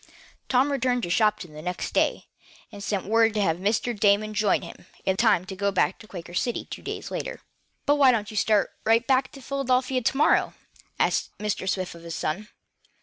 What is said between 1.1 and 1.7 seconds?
Shopton the